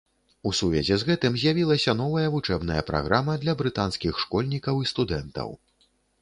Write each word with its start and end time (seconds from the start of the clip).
У 0.51 0.51
сувязі 0.59 0.95
з 1.01 1.07
гэтым 1.09 1.35
з'явілася 1.41 1.93
новая 1.99 2.23
вучэбная 2.35 2.79
праграма 2.89 3.37
для 3.45 3.53
брытанскіх 3.61 4.13
школьнікаў 4.25 4.83
і 4.87 4.91
студэнтаў. 4.95 5.55